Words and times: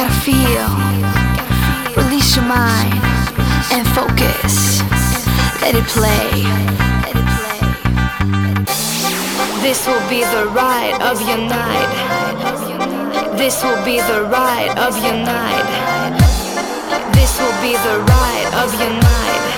gotta 0.00 0.20
feel. 0.20 0.68
Release 2.02 2.36
your 2.36 2.46
mind 2.46 2.94
and 3.72 3.86
focus. 3.88 4.80
Let 5.60 5.74
it 5.74 5.84
play. 5.92 6.30
This 9.60 9.86
will 9.86 10.08
be 10.08 10.20
the 10.20 10.46
ride 10.54 10.96
of 11.02 11.20
your 11.28 11.36
night. 11.36 11.92
This 13.36 13.62
will 13.62 13.84
be 13.84 14.00
the 14.00 14.22
ride 14.24 14.78
of 14.78 14.96
your 15.04 15.16
night. 15.16 15.68
This 17.12 17.38
will 17.38 17.58
be 17.60 17.72
the 17.72 18.00
ride 18.00 18.50
of 18.62 18.72
your 18.80 18.94
night. 19.02 19.49